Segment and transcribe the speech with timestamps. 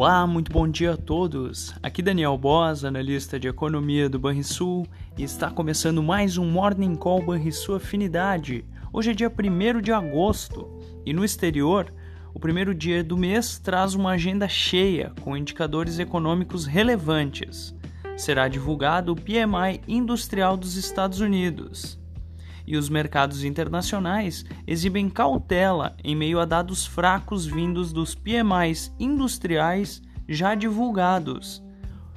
[0.00, 1.74] Olá, muito bom dia a todos.
[1.82, 4.86] Aqui Daniel Boas, analista de economia do Banrisul,
[5.18, 8.64] e está começando mais um Morning Call Banrisul Afinidade.
[8.94, 10.66] Hoje é dia 1 de agosto
[11.04, 11.92] e no exterior,
[12.32, 17.76] o primeiro dia do mês traz uma agenda cheia com indicadores econômicos relevantes.
[18.16, 22.00] Será divulgado o PMI industrial dos Estados Unidos
[22.70, 30.00] e os mercados internacionais exibem cautela em meio a dados fracos vindos dos PMIs industriais
[30.28, 31.60] já divulgados,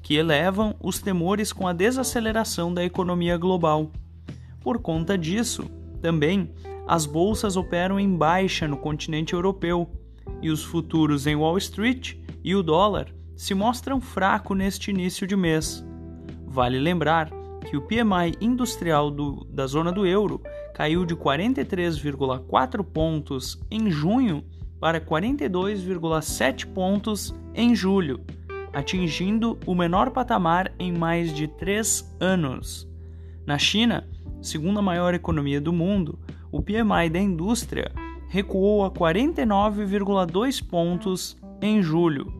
[0.00, 3.92] que elevam os temores com a desaceleração da economia global.
[4.62, 6.50] Por conta disso, também
[6.86, 9.86] as bolsas operam em baixa no continente europeu
[10.40, 15.36] e os futuros em Wall Street e o dólar se mostram fracos neste início de
[15.36, 15.84] mês.
[16.46, 20.40] Vale lembrar que o PMI industrial do, da zona do euro
[20.74, 24.44] caiu de 43,4 pontos em junho
[24.80, 28.20] para 42,7 pontos em julho,
[28.72, 32.88] atingindo o menor patamar em mais de três anos.
[33.44, 34.08] Na China,
[34.40, 36.18] segunda maior economia do mundo,
[36.52, 37.90] o PMI da indústria
[38.28, 42.32] recuou a 49,2 pontos em julho.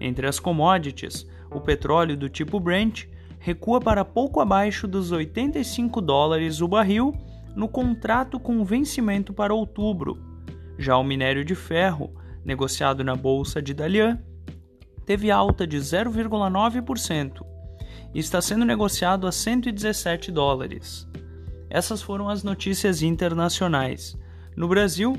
[0.00, 3.06] Entre as commodities, o petróleo do tipo Brent
[3.44, 7.14] recua para pouco abaixo dos 85 dólares o barril
[7.54, 10.16] no contrato com vencimento para outubro.
[10.78, 12.10] Já o minério de ferro,
[12.42, 14.18] negociado na bolsa de Dalian,
[15.04, 17.44] teve alta de 0,9%
[18.14, 21.06] e está sendo negociado a 117 dólares.
[21.68, 24.16] Essas foram as notícias internacionais.
[24.56, 25.18] No Brasil,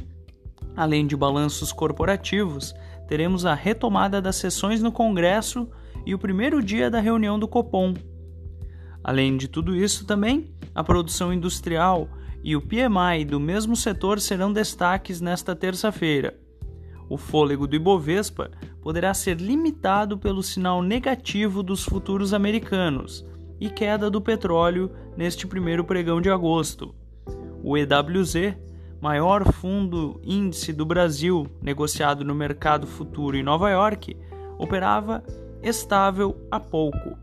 [0.76, 2.74] além de balanços corporativos,
[3.08, 5.70] teremos a retomada das sessões no Congresso
[6.08, 7.94] e o primeiro dia da reunião do Copom,
[9.06, 12.10] Além de tudo isso, também a produção industrial
[12.44, 16.36] e o PMI do mesmo setor serão destaques nesta terça-feira.
[17.08, 18.50] O fôlego do Ibovespa
[18.82, 23.24] poderá ser limitado pelo sinal negativo dos futuros americanos
[23.60, 26.96] e queda do petróleo neste primeiro pregão de agosto.
[27.64, 28.56] O EWZ,
[29.00, 34.18] maior fundo índice do Brasil negociado no mercado futuro em Nova York,
[34.58, 35.24] operava
[35.62, 37.16] estável há pouco.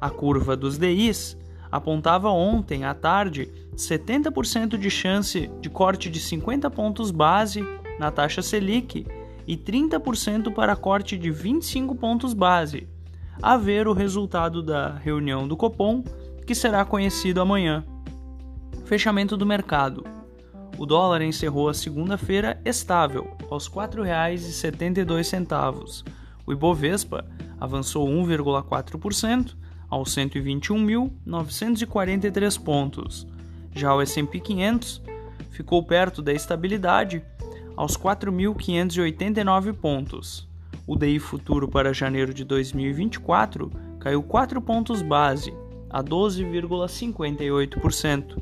[0.00, 1.36] A curva dos DIs
[1.70, 7.64] apontava ontem à tarde 70% de chance de corte de 50 pontos base
[7.98, 9.06] na taxa Selic
[9.46, 12.88] e 30% para corte de 25 pontos base,
[13.40, 16.02] a ver o resultado da reunião do Copom,
[16.46, 17.84] que será conhecido amanhã.
[18.84, 20.04] Fechamento do mercado.
[20.78, 26.04] O dólar encerrou a segunda-feira estável, aos R$ 4,72.
[26.46, 27.24] O Ibovespa
[27.58, 29.56] avançou 1,4%
[29.88, 33.26] aos 121.943 pontos.
[33.74, 35.00] Já o S&P 500
[35.50, 37.22] ficou perto da estabilidade
[37.76, 40.48] aos 4.589 pontos.
[40.86, 45.52] O DI futuro para janeiro de 2024 caiu 4 pontos base,
[45.90, 48.40] a 12,58%,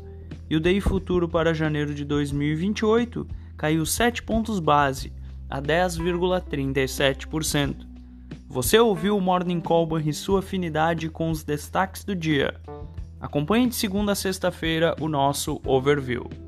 [0.49, 3.27] e o DI futuro para janeiro de 2028
[3.57, 5.13] caiu 7 pontos base,
[5.49, 7.94] a 10,37%.
[8.47, 12.55] Você ouviu o Morning Call e sua afinidade com os destaques do dia.
[13.21, 16.44] Acompanhe de segunda a sexta-feira o nosso overview.